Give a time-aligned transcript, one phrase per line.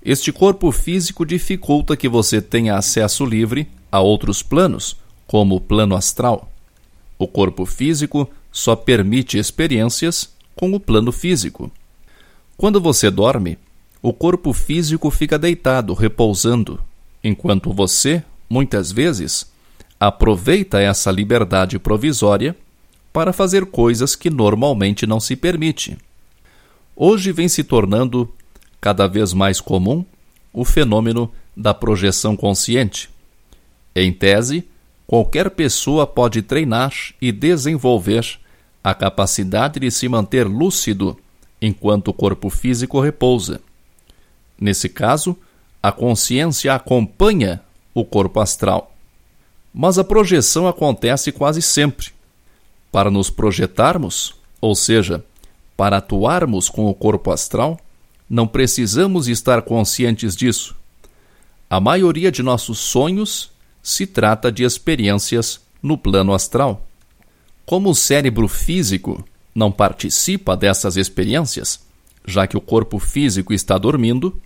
[0.00, 4.96] Este corpo físico dificulta que você tenha acesso livre a outros planos,
[5.26, 6.48] como o plano astral.
[7.18, 11.72] O corpo físico só permite experiências com o plano físico.
[12.56, 13.58] Quando você dorme,
[14.00, 16.78] o corpo físico fica deitado, repousando,
[17.24, 19.50] enquanto você, muitas vezes,
[19.98, 22.54] aproveita essa liberdade provisória
[23.12, 25.96] para fazer coisas que normalmente não se permite.
[26.94, 28.32] Hoje vem se tornando
[28.80, 30.04] cada vez mais comum
[30.52, 33.08] o fenômeno da projeção consciente.
[33.94, 34.64] Em tese,
[35.06, 38.38] qualquer pessoa pode treinar e desenvolver
[38.82, 41.18] a capacidade de se manter lúcido
[41.60, 43.60] enquanto o corpo físico repousa.
[44.60, 45.36] Nesse caso,
[45.82, 47.60] a consciência acompanha
[47.94, 48.94] o corpo astral.
[49.72, 52.08] Mas a projeção acontece quase sempre.
[52.90, 55.24] Para nos projetarmos, ou seja,
[55.76, 57.78] para atuarmos com o corpo astral,
[58.28, 60.74] não precisamos estar conscientes disso.
[61.70, 63.50] A maioria de nossos sonhos
[63.82, 66.86] se trata de experiências no plano astral.
[67.64, 71.80] Como o cérebro físico não participa dessas experiências,
[72.26, 74.40] já que o corpo físico está dormindo,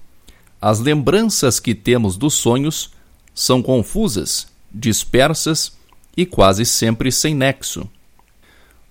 [0.61, 2.93] as lembranças que temos dos sonhos
[3.35, 5.73] são confusas, dispersas
[6.17, 7.89] e quase sempre sem nexo.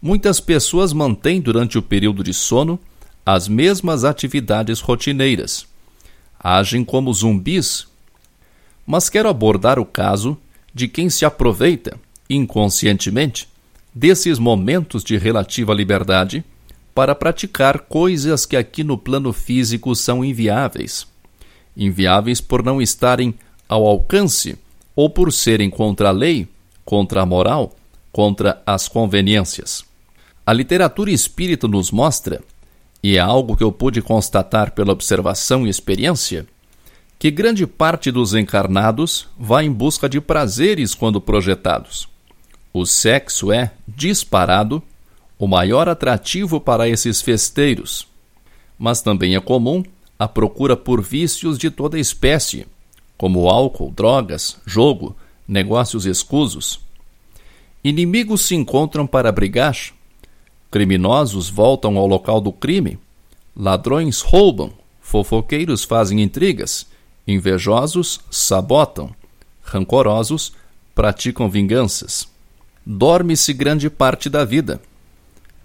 [0.01, 2.79] Muitas pessoas mantêm durante o período de sono
[3.23, 5.67] as mesmas atividades rotineiras.
[6.39, 7.87] Agem como zumbis.
[8.85, 10.35] Mas quero abordar o caso
[10.73, 13.47] de quem se aproveita, inconscientemente,
[13.93, 16.43] desses momentos de relativa liberdade
[16.95, 21.05] para praticar coisas que aqui no plano físico são inviáveis.
[21.77, 23.35] Inviáveis por não estarem
[23.69, 24.57] ao alcance
[24.95, 26.47] ou por serem contra a lei,
[26.83, 27.75] contra a moral,
[28.11, 29.90] contra as conveniências.
[30.45, 32.41] A literatura espírita nos mostra,
[33.03, 36.47] e é algo que eu pude constatar pela observação e experiência,
[37.19, 42.09] que grande parte dos encarnados vai em busca de prazeres quando projetados.
[42.73, 44.81] O sexo é, disparado,
[45.37, 48.07] o maior atrativo para esses festeiros.
[48.79, 49.83] Mas também é comum
[50.17, 52.65] a procura por vícios de toda espécie,
[53.17, 55.15] como álcool, drogas, jogo,
[55.47, 56.79] negócios escusos.
[57.83, 59.75] Inimigos se encontram para brigar,
[60.71, 62.97] Criminosos voltam ao local do crime.
[63.53, 64.71] Ladrões roubam.
[65.01, 66.87] Fofoqueiros fazem intrigas.
[67.27, 69.13] Invejosos sabotam.
[69.61, 70.53] Rancorosos
[70.95, 72.25] praticam vinganças.
[72.85, 74.81] Dorme-se grande parte da vida.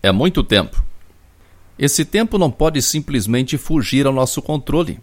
[0.02, 0.84] É muito tempo.
[1.78, 4.98] Esse tempo não pode simplesmente fugir ao nosso controle.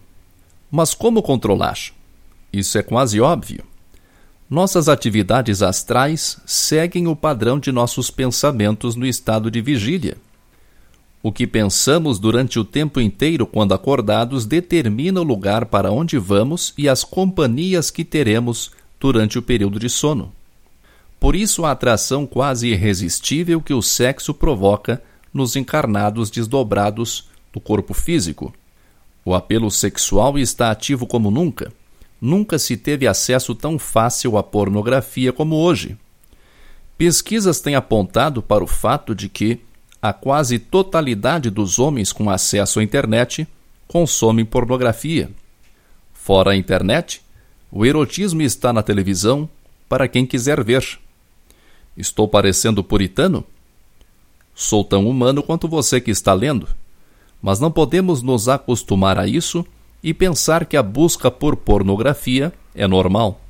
[0.70, 1.78] Mas como controlar?
[2.52, 3.64] Isso é quase óbvio.
[4.54, 10.16] Nossas atividades astrais seguem o padrão de nossos pensamentos no estado de vigília.
[11.20, 16.72] O que pensamos durante o tempo inteiro quando acordados determina o lugar para onde vamos
[16.78, 18.70] e as companhias que teremos
[19.00, 20.32] durante o período de sono.
[21.18, 27.92] Por isso, a atração quase irresistível que o sexo provoca nos encarnados desdobrados do corpo
[27.92, 28.54] físico.
[29.24, 31.72] O apelo sexual está ativo como nunca
[32.24, 35.94] nunca se teve acesso tão fácil à pornografia como hoje.
[36.96, 39.60] Pesquisas têm apontado para o fato de que
[40.00, 43.46] a quase totalidade dos homens com acesso à internet
[43.86, 45.30] consomem pornografia.
[46.14, 47.20] Fora a internet,
[47.70, 49.46] o erotismo está na televisão
[49.86, 50.98] para quem quiser ver.
[51.94, 53.44] Estou parecendo puritano?
[54.54, 56.68] Sou tão humano quanto você que está lendo,
[57.42, 59.66] mas não podemos nos acostumar a isso
[60.04, 63.40] e pensar que a busca por pornografia é normal.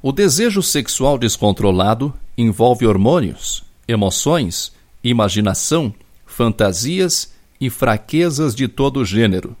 [0.00, 4.72] O desejo sexual descontrolado envolve hormônios, emoções,
[5.04, 5.92] imaginação,
[6.24, 9.54] fantasias e fraquezas de todo gênero.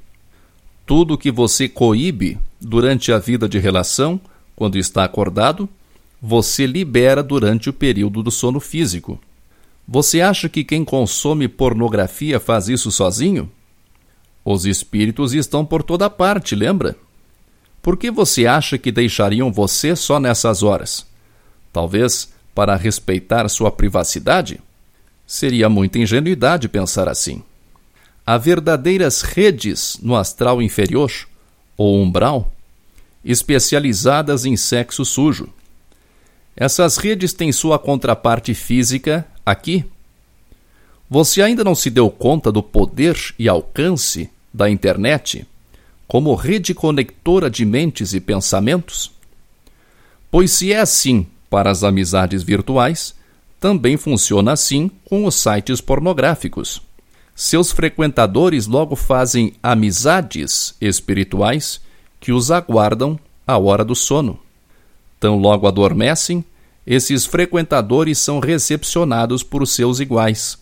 [0.86, 4.18] Tudo que você coíbe durante a vida de relação,
[4.56, 5.68] quando está acordado,
[6.22, 9.20] você libera durante o período do sono físico.
[9.86, 13.50] Você acha que quem consome pornografia faz isso sozinho?
[14.44, 16.96] Os espíritos estão por toda parte, lembra?
[17.80, 21.06] Por que você acha que deixariam você só nessas horas?
[21.72, 24.60] Talvez para respeitar sua privacidade?
[25.26, 27.42] Seria muita ingenuidade pensar assim.
[28.26, 31.10] Há verdadeiras redes no astral inferior,
[31.76, 32.52] ou umbral,
[33.24, 35.48] especializadas em sexo sujo.
[36.56, 39.84] Essas redes têm sua contraparte física aqui.
[41.08, 45.44] Você ainda não se deu conta do poder e alcance da internet
[46.06, 49.10] como rede conectora de mentes e pensamentos?
[50.30, 53.14] Pois se é assim para as amizades virtuais,
[53.58, 56.82] também funciona assim com os sites pornográficos.
[57.34, 61.80] Seus frequentadores logo fazem amizades espirituais
[62.20, 64.38] que os aguardam à hora do sono.
[65.18, 66.44] Tão logo adormecem,
[66.86, 70.58] esses frequentadores são recepcionados por seus iguais,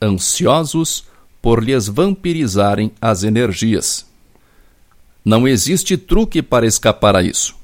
[0.00, 1.04] ansiosos
[1.44, 4.06] por lhes vampirizarem as energias.
[5.22, 7.54] Não existe truque para escapar a isso.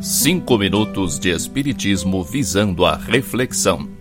[0.01, 3.98] Cinco minutos de Espiritismo visando a reflexão.